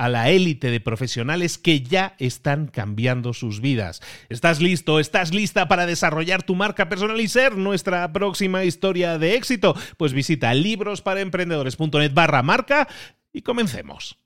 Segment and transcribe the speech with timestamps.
[0.00, 4.00] a la élite de profesionales que ya están cambiando sus vidas.
[4.30, 4.98] ¿Estás listo?
[4.98, 9.76] ¿Estás lista para desarrollar tu marca personal y ser nuestra próxima historia de éxito?
[9.98, 12.88] Pues visita librosparaemprendedores.net barra marca
[13.30, 14.16] y comencemos.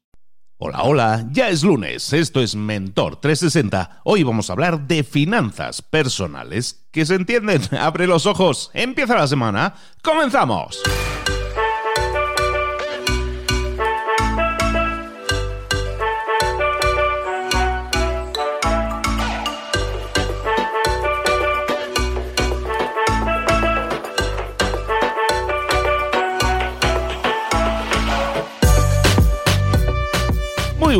[0.58, 4.02] Hola, hola, ya es lunes, esto es Mentor 360.
[4.04, 7.62] Hoy vamos a hablar de finanzas personales que se entienden.
[7.76, 10.80] Abre los ojos, empieza la semana, comenzamos.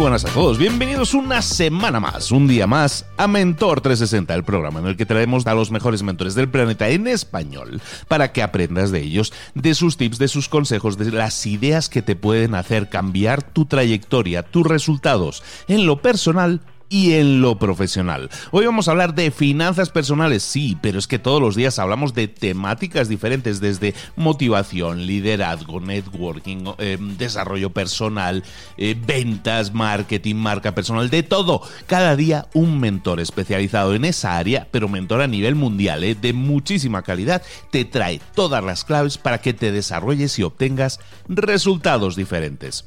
[0.04, 4.80] Buenas a todos, bienvenidos una semana más, un día más a Mentor 360, el programa
[4.80, 8.90] en el que traemos a los mejores mentores del planeta en español para que aprendas
[8.90, 12.90] de ellos, de sus tips, de sus consejos, de las ideas que te pueden hacer
[12.90, 18.30] cambiar tu trayectoria, tus resultados en lo personal y en lo profesional.
[18.50, 22.14] Hoy vamos a hablar de finanzas personales, sí, pero es que todos los días hablamos
[22.14, 28.44] de temáticas diferentes, desde motivación, liderazgo, networking, eh, desarrollo personal,
[28.76, 31.62] eh, ventas, marketing, marca personal, de todo.
[31.86, 36.32] Cada día un mentor especializado en esa área, pero mentor a nivel mundial, eh, de
[36.32, 42.84] muchísima calidad, te trae todas las claves para que te desarrolles y obtengas resultados diferentes.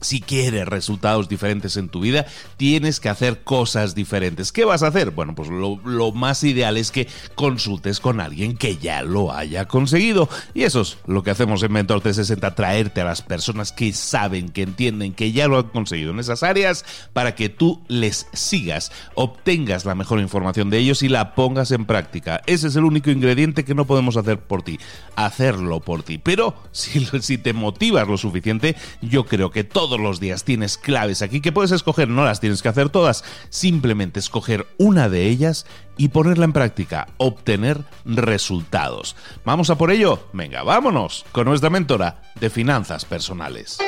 [0.00, 4.50] Si quieres resultados diferentes en tu vida, tienes que hacer cosas diferentes.
[4.50, 5.10] ¿Qué vas a hacer?
[5.10, 10.28] Bueno, pues lo, más ideal es que consultes con alguien que ya lo haya conseguido.
[10.54, 14.48] Y eso es lo que hacemos en Mentor 360, traerte a las personas que saben,
[14.48, 18.92] que entienden, que ya lo han conseguido en esas áreas, para que tú les sigas,
[19.14, 22.42] obtengas la mejor información de ellos y la pongas en práctica.
[22.46, 24.78] Ese es el único ingrediente que no podemos hacer por ti,
[25.16, 26.16] hacerlo por ti.
[26.18, 30.78] Pero si, si te motivas lo suficiente, yo creo que todo todos los días tienes
[30.78, 35.26] claves aquí que puedes escoger, no las tienes que hacer todas, simplemente escoger una de
[35.26, 39.16] ellas y ponerla en práctica, obtener resultados.
[39.44, 40.28] ¿Vamos a por ello?
[40.32, 43.78] Venga, vámonos con nuestra mentora de finanzas personales.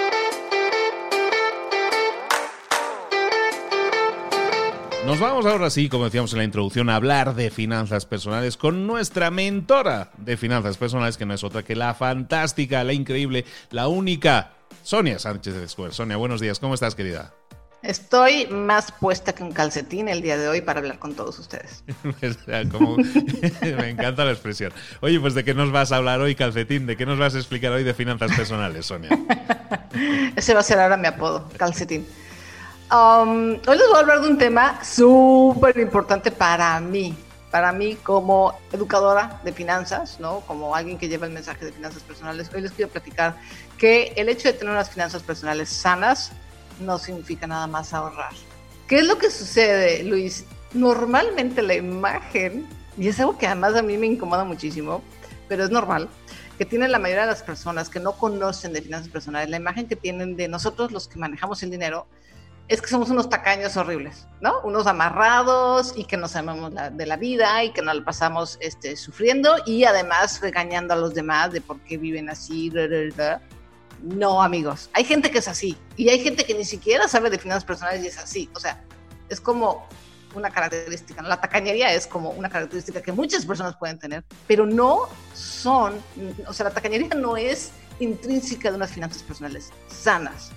[5.05, 8.87] Nos vamos ahora sí, como decíamos en la introducción, a hablar de finanzas personales con
[8.87, 13.89] nuestra mentora de finanzas personales, que no es otra que la fantástica, la increíble, la
[13.89, 14.53] única
[14.85, 15.93] Sonia Sánchez de Square.
[15.93, 16.61] Sonia, buenos días.
[16.61, 17.35] ¿Cómo estás, querida?
[17.83, 21.83] Estoy más puesta que un calcetín el día de hoy para hablar con todos ustedes.
[23.63, 24.73] Me encanta la expresión.
[25.01, 26.87] Oye, pues ¿de qué nos vas a hablar hoy, calcetín?
[26.87, 29.11] ¿De qué nos vas a explicar hoy de finanzas personales, Sonia?
[30.37, 32.07] Ese va a ser ahora mi apodo, calcetín.
[32.93, 37.17] Um, hoy les voy a hablar de un tema súper importante para mí,
[37.51, 40.41] para mí como educadora de finanzas, ¿no?
[40.41, 42.51] Como alguien que lleva el mensaje de finanzas personales.
[42.55, 43.37] Hoy les quiero platicar
[43.79, 46.33] que el hecho de tener unas finanzas personales sanas
[46.81, 48.35] no significa nada más ahorrar.
[48.87, 50.45] ¿Qué es lo que sucede, Luis?
[50.75, 52.67] Normalmente la imagen,
[52.99, 55.01] y es algo que además a mí me incomoda muchísimo,
[55.49, 56.11] pero es normal,
[56.59, 59.89] que tienen la mayoría de las personas que no conocen de finanzas personales, la imagen
[59.89, 62.07] que tienen de nosotros los que manejamos el dinero
[62.73, 64.61] es que somos unos tacaños horribles, ¿no?
[64.63, 68.97] Unos amarrados y que no sabemos de la vida y que nos la pasamos este,
[68.97, 72.73] sufriendo y además regañando a los demás de por qué viven así.
[74.01, 77.39] No, amigos, hay gente que es así y hay gente que ni siquiera sabe de
[77.39, 78.49] finanzas personales y es así.
[78.55, 78.83] O sea,
[79.29, 79.87] es como
[80.35, 81.29] una característica, ¿no?
[81.29, 86.01] La tacañería es como una característica que muchas personas pueden tener, pero no son,
[86.49, 90.53] o sea, la tacañería no es intrínseca de unas finanzas personales sanas,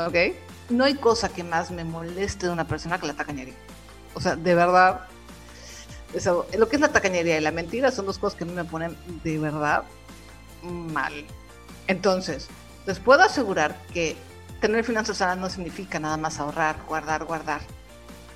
[0.00, 0.34] ¿ok?
[0.70, 3.54] No hay cosa que más me moleste de una persona que la tacañería.
[4.14, 5.02] O sea, de verdad,
[6.14, 8.52] eso, lo que es la tacañería y la mentira son dos cosas que a mí
[8.52, 9.84] me ponen de verdad
[10.62, 11.12] mal.
[11.86, 12.48] Entonces,
[12.86, 14.16] les puedo asegurar que
[14.60, 17.60] tener finanzas sanas no significa nada más ahorrar, guardar, guardar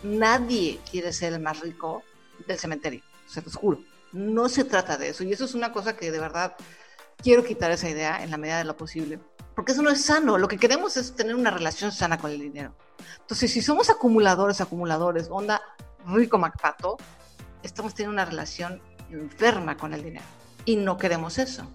[0.05, 2.05] nadie quiere ser el más rico
[2.47, 3.83] del cementerio, se los juro.
[4.13, 5.25] No se trata de eso.
[5.25, 6.55] Y eso es una cosa que de verdad
[7.21, 9.19] quiero quitar esa idea en la medida de lo posible.
[9.55, 10.39] Porque eso no es sano.
[10.39, 12.75] Lo que queremos es tener una relación sana con el dinero.
[13.21, 15.63] Entonces, si somos acumuladores, acumuladores, onda
[16.07, 16.97] rico MacPato,
[17.63, 20.25] estamos teniendo una relación enferma con el dinero.
[20.65, 21.67] Y no queremos eso.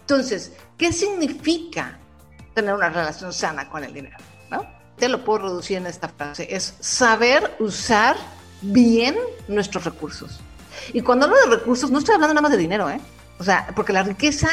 [0.00, 1.98] Entonces, ¿qué significa
[2.54, 4.16] tener una relación sana con el dinero?
[4.50, 4.84] ¿No?
[4.96, 8.16] te lo puedo reducir en esta frase, es saber usar
[8.62, 9.16] bien
[9.48, 10.40] nuestros recursos.
[10.92, 13.00] Y cuando hablo de recursos, no estoy hablando nada más de dinero, ¿eh?
[13.38, 14.48] O sea, porque la riqueza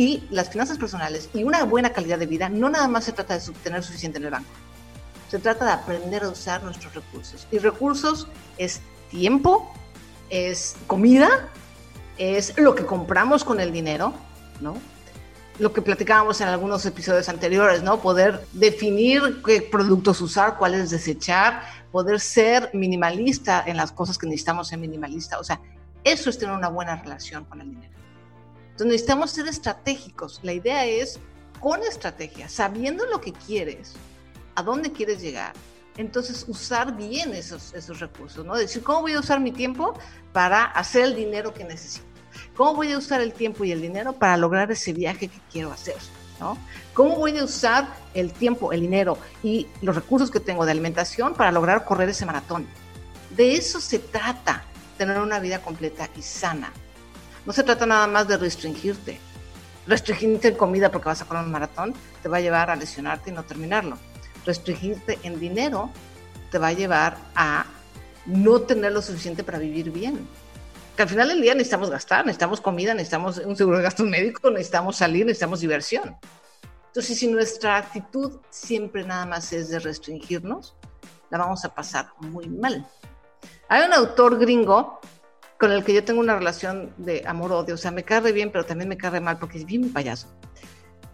[0.00, 3.38] y las finanzas personales y una buena calidad de vida no nada más se trata
[3.38, 4.48] de tener suficiente en el banco.
[5.28, 7.46] Se trata de aprender a usar nuestros recursos.
[7.50, 8.26] Y recursos
[8.56, 8.80] es
[9.10, 9.70] tiempo,
[10.30, 11.50] es comida,
[12.16, 14.14] es lo que compramos con el dinero,
[14.62, 14.78] ¿no?
[15.58, 18.00] lo que platicábamos en algunos episodios anteriores, ¿no?
[18.00, 21.60] Poder definir qué productos usar, cuáles desechar,
[21.92, 25.38] poder ser minimalista en las cosas que necesitamos ser minimalista.
[25.38, 25.60] O sea,
[26.02, 27.99] eso es tener una buena relación con el dinero.
[28.80, 30.40] Entonces necesitamos ser estratégicos.
[30.42, 31.20] La idea es,
[31.60, 33.92] con estrategia, sabiendo lo que quieres,
[34.54, 35.52] a dónde quieres llegar,
[35.98, 38.56] entonces usar bien esos, esos recursos, ¿no?
[38.56, 39.92] Decir, ¿cómo voy a usar mi tiempo
[40.32, 42.06] para hacer el dinero que necesito?
[42.56, 45.70] ¿Cómo voy a usar el tiempo y el dinero para lograr ese viaje que quiero
[45.72, 45.96] hacer?
[46.38, 46.56] ¿no?
[46.94, 51.34] ¿Cómo voy a usar el tiempo, el dinero y los recursos que tengo de alimentación
[51.34, 52.66] para lograr correr ese maratón?
[53.36, 54.64] De eso se trata,
[54.96, 56.72] tener una vida completa y sana.
[57.46, 59.18] No se trata nada más de restringirte.
[59.86, 63.30] Restringirte en comida porque vas a correr un maratón te va a llevar a lesionarte
[63.30, 63.98] y no terminarlo.
[64.44, 65.90] Restringirte en dinero
[66.50, 67.66] te va a llevar a
[68.26, 70.28] no tener lo suficiente para vivir bien
[71.02, 74.96] al final del día necesitamos gastar, necesitamos comida, necesitamos un seguro de gastos médicos, necesitamos
[74.96, 76.16] salir, necesitamos diversión.
[76.88, 80.74] Entonces, si nuestra actitud siempre nada más es de restringirnos,
[81.30, 82.86] la vamos a pasar muy mal.
[83.68, 85.00] Hay un autor gringo
[85.60, 88.64] con el que yo tengo una relación de amor-odio, o sea, me cae bien, pero
[88.64, 90.26] también me cae mal porque es bien payaso,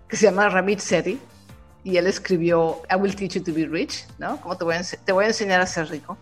[0.08, 1.18] que se llama Ramit Sethi,
[1.82, 4.40] y él escribió I Will Teach You to Be Rich, ¿no?
[4.40, 6.16] ¿Cómo te voy a, te voy a enseñar a ser rico?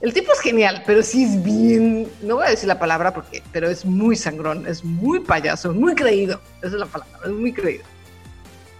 [0.00, 3.42] El tipo es genial, pero sí es bien, no voy a decir la palabra porque,
[3.50, 6.40] pero es muy sangrón, es muy payaso, muy creído.
[6.58, 7.82] Esa es la palabra, es muy creído.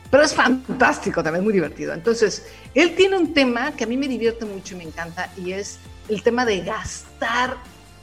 [0.08, 1.94] Pero es fantástico, también muy divertido.
[1.94, 5.52] Entonces, él tiene un tema que a mí me divierte mucho y me encanta y
[5.52, 7.56] es el tema de gastar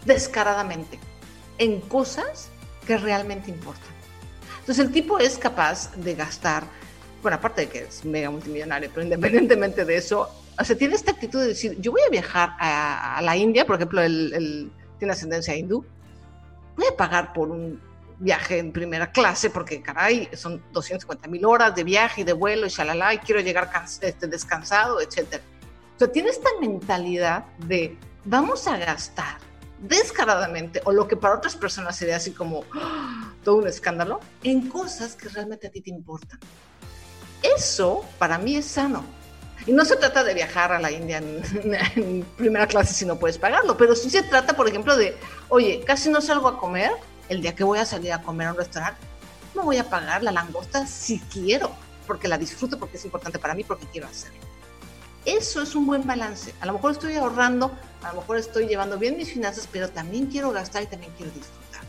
[0.06, 1.00] descaradamente
[1.58, 2.50] en cosas
[2.86, 3.90] que realmente importan.
[4.60, 6.64] Entonces, el tipo es capaz de gastar,
[7.22, 10.30] bueno, aparte de que es mega multimillonario, pero independientemente de eso,
[10.60, 13.76] o sea, tiene esta actitud de decir, yo voy a viajar a, la India, por
[13.76, 15.86] ejemplo, él, tiene ascendencia hindú,
[16.76, 17.82] voy a pagar por un
[18.20, 22.68] viaje en primera clase porque, caray, son 250 mil horas de viaje y de vuelo
[22.68, 23.70] y shalala, y quiero llegar
[24.02, 25.42] este, descansado, etc.
[25.96, 29.49] O sea, tiene esta mentalidad de vamos a gastar
[29.82, 33.34] descaradamente, o lo que para otras personas sería así como ¡ah!
[33.44, 36.40] todo un escándalo, en cosas que realmente a ti te importan.
[37.42, 39.04] Eso para mí es sano
[39.66, 41.18] y no se trata de viajar a la India
[41.96, 45.16] en, primera clase si no puedes pagarlo, pero sí se trata, por ejemplo, de,
[45.50, 46.92] oye, casi no salgo a comer,
[47.30, 49.00] el día que voy a salir a comer a un restaurante,
[49.56, 51.72] no voy a pagar la langosta si quiero,
[52.08, 54.40] porque la disfruto, porque es importante para mí, porque quiero hacerlo.
[55.26, 56.56] Eso es un buen balance.
[56.62, 57.72] A lo mejor estoy ahorrando,
[58.04, 61.32] a lo mejor estoy llevando bien mis finanzas, pero también quiero gastar y también quiero
[61.32, 61.82] disfrutar.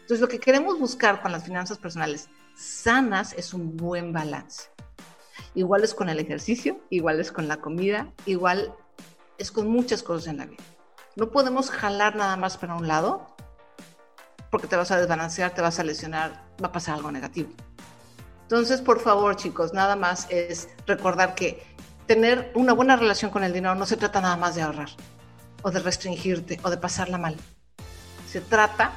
[0.00, 4.70] Entonces, lo que queremos buscar con las finanzas personales sanas es un buen balance.
[5.54, 8.74] Igual es con el ejercicio, igual es con la comida, igual
[9.38, 10.62] es con muchas cosas en la vida.
[11.16, 13.34] No podemos jalar nada más para un lado
[14.50, 17.50] porque te vas a desbalancear, te vas a lesionar, va a pasar algo negativo.
[18.42, 21.62] Entonces, por favor, chicos, nada más es recordar que
[22.06, 24.90] tener una buena relación con el dinero no se trata nada más de ahorrar
[25.66, 27.34] o de restringirte o de pasarla mal.
[28.30, 28.92] Se trata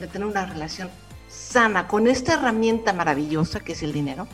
[0.00, 0.90] de tener una relación
[1.28, 4.26] sana con esta herramienta maravillosa que es el dinero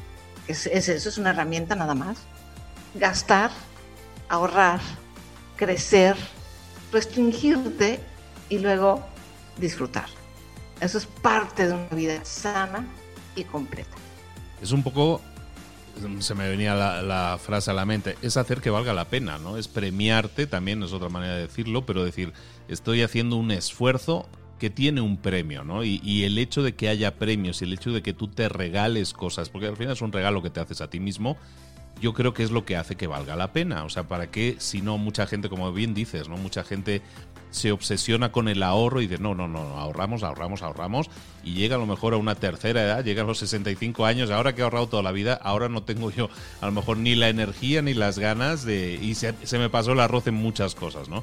[0.48, 2.16] es, eso, es una herramienta nada más.
[2.94, 3.50] Gastar
[4.30, 4.80] ahorrar,
[5.56, 6.16] crecer,
[6.90, 8.00] restringirte
[8.48, 9.04] y luego
[9.58, 10.06] disfrutar.
[10.80, 12.86] Eso es parte de una vida sana
[13.36, 13.96] y completa.
[14.62, 15.20] Es un poco,
[16.18, 19.56] se me venía la, frase a la mente, es hacer que valga la pena, ¿no?
[19.56, 22.32] Es premiarte, también es otra manera de decirlo, pero decir,
[22.68, 25.84] estoy haciendo un esfuerzo que tiene un premio, ¿no?
[25.84, 28.48] Y, y, el hecho de que haya premios y el hecho de que tú te
[28.48, 31.36] regales cosas, porque al final es un regalo que te haces a ti mismo,
[32.00, 33.84] yo creo que es lo que hace que valga la pena.
[33.84, 36.36] O sea, ¿para qué si no mucha gente, como bien dices, ¿no?
[36.36, 37.02] Mucha gente
[37.54, 41.08] se obsesiona con el ahorro y dice, no, no, no, ahorramos, ahorramos, ahorramos,
[41.44, 44.54] y llega a lo mejor a una tercera edad, llega a los 65 años, ahora
[44.54, 46.28] que he ahorrado toda la vida, ahora no tengo yo
[46.60, 48.98] a lo mejor ni la energía ni las ganas de...
[49.00, 51.22] y se, se me pasó el arroz en muchas cosas, ¿no?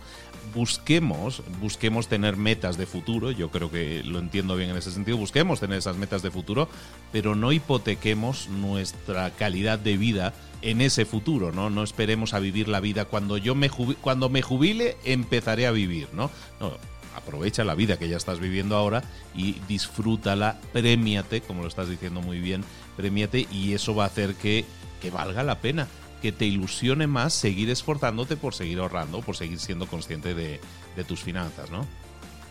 [0.56, 5.18] Busquemos, busquemos tener metas de futuro, yo creo que lo entiendo bien en ese sentido,
[5.18, 6.70] busquemos tener esas metas de futuro,
[7.12, 11.70] pero no hipotequemos nuestra calidad de vida en ese futuro, ¿no?
[11.70, 15.72] No esperemos a vivir la vida cuando yo me jubile, cuando me jubile empezaré a
[15.72, 16.30] vivir, ¿no?
[16.60, 16.74] No,
[17.16, 19.04] aprovecha la vida que ya estás viviendo ahora
[19.36, 22.64] y disfrútala, premiate, como lo estás diciendo muy bien,
[22.96, 24.66] premiate y eso va a hacer que,
[25.02, 25.88] que valga la pena,
[26.22, 30.60] que te ilusione más seguir esforzándote por seguir ahorrando, por seguir siendo consciente de,
[30.96, 31.86] de tus finanzas, ¿no?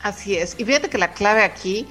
[0.03, 0.57] Así es.
[0.59, 1.87] Y fíjate que la clave aquí,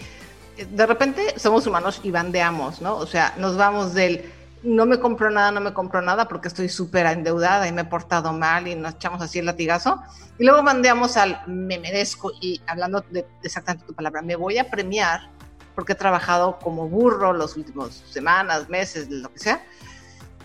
[0.69, 2.95] de repente somos humanos y bandeamos, ¿no?
[2.97, 4.25] O sea, nos vamos del
[4.63, 7.85] no me compro nada, no me compro nada porque estoy súper endeudada y me he
[7.85, 10.01] portado mal y nos echamos así el latigazo.
[10.37, 14.69] Y luego mandamos al me merezco y hablando de, exactamente tu palabra, me voy a
[14.69, 15.29] premiar
[15.75, 19.63] porque he trabajado como burro los últimos semanas, meses, lo que sea.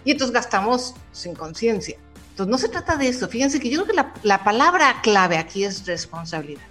[0.05, 1.99] Y entonces gastamos sin conciencia.
[2.31, 3.29] Entonces no se trata de eso.
[3.29, 6.63] Fíjense que yo creo que la, la palabra clave aquí es responsabilidad.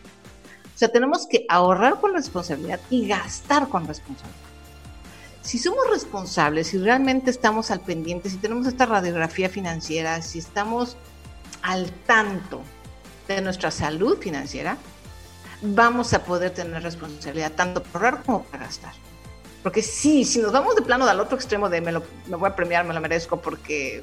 [0.76, 4.43] O sea, tenemos que ahorrar con responsabilidad y gastar con responsabilidad
[5.44, 10.96] si somos responsables, si realmente estamos al pendiente, si tenemos esta radiografía financiera, si estamos
[11.62, 12.62] al tanto
[13.28, 14.78] de nuestra salud financiera,
[15.62, 18.94] vamos a poder tener responsabilidad tanto por ahorrar como para gastar.
[19.62, 22.50] Porque sí, si nos vamos de plano al otro extremo de me, lo, me voy
[22.50, 24.02] a premiar, me lo merezco, porque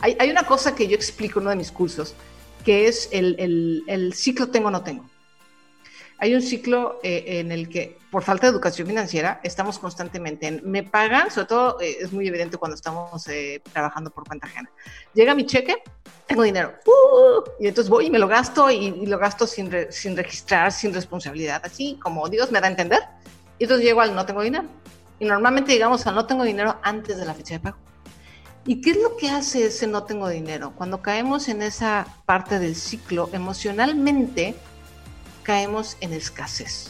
[0.00, 2.14] hay, hay, una cosa que yo explico en uno de mis cursos,
[2.64, 5.04] que es el, el, el ciclo tengo no tengo
[6.18, 10.60] hay un ciclo eh, en el que, por falta de educación financiera, estamos constantemente en,
[10.64, 14.68] me pagan, sobre todo eh, es muy evidente cuando estamos eh, trabajando por cuenta ajena.
[15.14, 15.76] Llega mi cheque,
[16.26, 17.48] tengo dinero, ¡uh!
[17.60, 21.62] y entonces voy y me lo gasto y, lo gasto sin, sin registrar, sin responsabilidad,
[21.64, 23.02] así como Dios me da a entender.
[23.58, 24.64] Y entonces llego al no tengo dinero.
[25.20, 27.76] Y normalmente llegamos al no tengo dinero antes de la fecha de pago.
[28.66, 30.72] ¿Y qué es lo que hace ese no tengo dinero?
[30.76, 34.54] Cuando caemos en esa parte del ciclo, emocionalmente
[35.48, 36.88] caemos en escasez.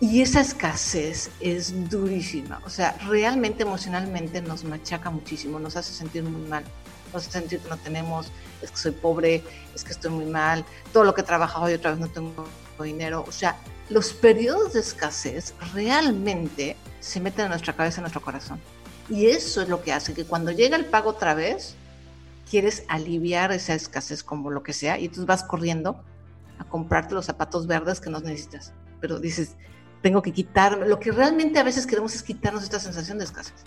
[0.00, 6.24] Y esa escasez es durísima, o sea, realmente emocionalmente nos machaca muchísimo, nos hace sentir
[6.24, 6.62] muy mal,
[7.10, 9.42] nos hace sentir que no tenemos, es que soy pobre,
[9.74, 10.62] es que estoy muy mal,
[10.92, 12.46] todo lo que he trabajado y otra vez no tengo
[12.82, 13.56] dinero, o sea,
[13.88, 18.60] los periodos de escasez realmente se meten en nuestra cabeza, en nuestro corazón.
[19.08, 21.76] Y eso es lo que hace que cuando llega el pago otra vez,
[22.50, 25.98] quieres aliviar esa escasez como lo que sea y entonces vas corriendo
[26.58, 28.72] a comprarte los zapatos verdes que no necesitas.
[29.00, 29.56] Pero dices,
[30.02, 30.86] tengo que quitarme.
[30.86, 33.64] Lo que realmente a veces queremos es quitarnos esta sensación de escasez.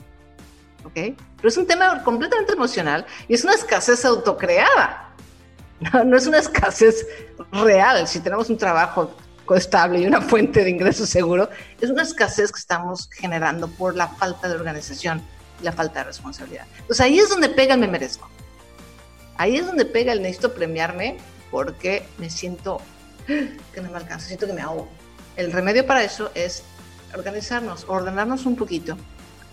[0.83, 0.93] ¿Ok?
[0.93, 5.07] Pero es un tema completamente emocional y es una escasez autocreada.
[5.81, 7.07] No, no es una escasez
[7.51, 8.07] real.
[8.07, 9.15] Si tenemos un trabajo
[9.55, 14.07] estable y una fuente de ingresos seguro, es una escasez que estamos generando por la
[14.07, 15.21] falta de organización
[15.59, 16.67] y la falta de responsabilidad.
[16.79, 18.29] Entonces ahí es donde pega el me merezco.
[19.37, 21.17] Ahí es donde pega el necesito premiarme
[21.51, 22.81] porque me siento
[23.27, 24.89] que no me alcanza, siento que me ahogo.
[25.35, 26.63] El remedio para eso es
[27.15, 28.97] organizarnos, ordenarnos un poquito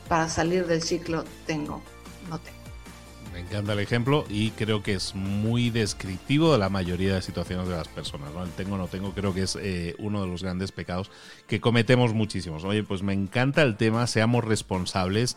[0.09, 1.83] para salir del ciclo tengo,
[2.31, 2.58] no tengo.
[3.39, 7.69] Me encanta el ejemplo y creo que es muy descriptivo de la mayoría de situaciones
[7.69, 8.35] de las personas.
[8.35, 8.43] ¿no?
[8.43, 11.09] El tengo no tengo creo que es eh, uno de los grandes pecados
[11.47, 12.65] que cometemos muchísimos.
[12.65, 15.37] Oye, pues me encanta el tema, seamos responsables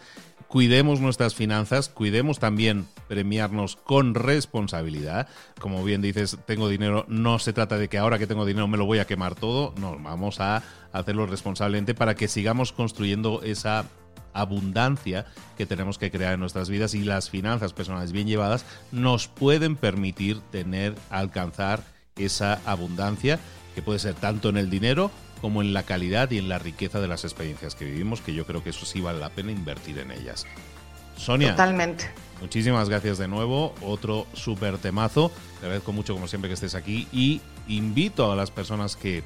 [0.52, 5.30] cuidemos nuestras finanzas, cuidemos también premiarnos con responsabilidad.
[5.60, 8.78] Como bien dices, tengo dinero, no se trata de que ahora que tengo dinero me
[8.78, 13.86] lo voy a quemar todo, no, vamos a hacerlo responsablemente para que sigamos construyendo esa
[14.34, 15.26] abundancia
[15.58, 19.76] que tenemos que crear en nuestras vidas y las finanzas personales bien llevadas nos pueden
[19.76, 21.84] permitir tener, alcanzar
[22.16, 23.40] esa abundancia
[23.76, 25.12] que puede ser tanto en el dinero
[25.42, 28.46] como en la calidad y en la riqueza de las experiencias que vivimos, que yo
[28.46, 30.46] creo que eso sí vale la pena invertir en ellas.
[31.18, 31.52] Sonia.
[31.52, 32.10] Totalmente.
[32.42, 33.76] Muchísimas gracias de nuevo.
[33.82, 35.32] Otro súper temazo.
[35.60, 37.08] Te agradezco mucho, como siempre, que estés aquí.
[37.12, 39.24] Y invito a las personas que,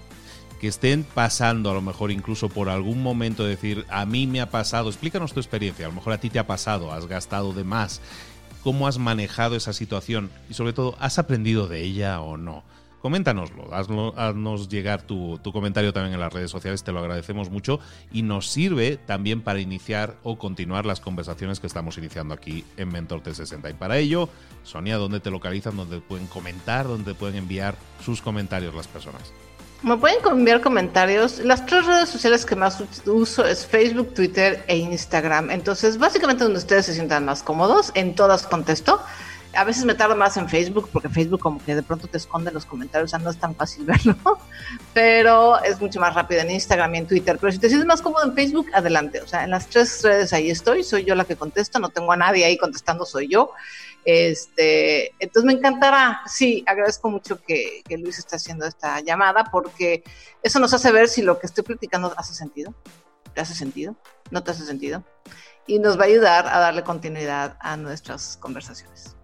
[0.66, 4.50] que estén pasando, a lo mejor incluso por algún momento, decir, a mí me ha
[4.50, 4.90] pasado.
[4.90, 5.86] Explícanos tu experiencia.
[5.86, 8.02] A lo mejor a ti te ha pasado, has gastado de más
[8.64, 12.64] cómo has manejado esa situación y sobre todo, ¿has aprendido de ella o no?
[13.00, 17.80] coméntanoslo, haznos llegar tu, comentario también en las redes sociales, te lo agradecemos mucho
[18.12, 22.90] y nos sirve también para iniciar o continuar las conversaciones que estamos iniciando aquí en
[22.90, 23.70] Mentor 360.
[23.70, 24.28] Y para ello,
[24.64, 25.78] Sonia, ¿dónde te localizan?
[25.78, 26.88] ¿Dónde pueden comentar?
[26.88, 29.32] ¿Dónde pueden enviar sus comentarios las personas?
[29.86, 31.38] Me pueden enviar comentarios.
[31.38, 35.52] Las tres redes sociales que más uso es Facebook, Twitter e Instagram.
[35.52, 39.00] Entonces, básicamente donde ustedes se sientan más cómodos, en todas contesto
[39.56, 42.52] a veces me tardo más en Facebook porque Facebook como que de pronto te esconde
[42.52, 44.16] los comentarios, o sea, no es tan fácil verlo,
[44.94, 47.38] pero es mucho más rápido en Instagram y en Twitter.
[47.40, 49.22] Pero si te sientes más cómodo en Facebook, adelante.
[49.22, 52.12] O sea, en las tres redes ahí estoy, soy yo la que contesto, no tengo
[52.12, 53.52] a nadie ahí contestando, soy yo.
[54.06, 60.04] Este, entonces me encantará, sí, agradezco mucho que, Luis esté haciendo esta llamada porque
[60.44, 62.74] eso nos hace ver si lo que estoy platicando hace sentido.
[63.34, 63.96] ¿Te hace sentido?
[64.32, 65.04] ¿No te hace sentido?
[65.68, 69.16] Y nos va a ayudar a darle continuidad a nuestras conversaciones.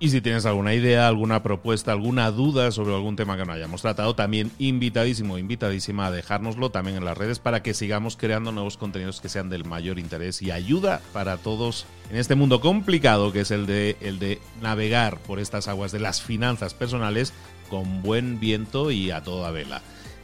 [0.00, 3.80] Y si tienes alguna idea, alguna propuesta, alguna duda sobre algún tema que no hayamos
[3.80, 8.76] tratado, también invitadísimo, invitadísima a dejárnoslo también en las redes para que sigamos creando nuevos
[8.76, 13.40] contenidos que sean del mayor interés y ayuda para todos en este mundo complicado que
[13.40, 17.32] es el de, el de navegar por estas aguas de las finanzas personales
[17.70, 19.80] con buen viento y a toda vela.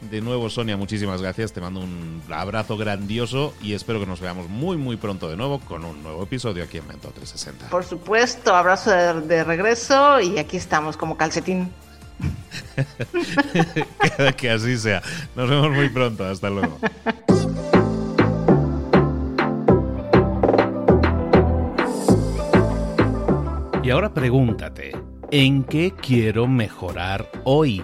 [0.09, 1.53] De nuevo, Sonia, muchísimas gracias.
[1.53, 5.59] Te mando un abrazo grandioso y espero que nos veamos muy, muy pronto de nuevo
[5.59, 7.69] con un nuevo episodio aquí en Mento 360.
[7.69, 11.69] Por supuesto, abrazo de, regreso y aquí estamos como calcetín.
[14.17, 15.03] que, que así sea.
[15.35, 16.25] Nos vemos muy pronto.
[16.25, 16.79] Hasta luego.
[23.83, 24.91] Y ahora pregúntate,
[25.31, 27.83] ¿en qué quiero mejorar hoy?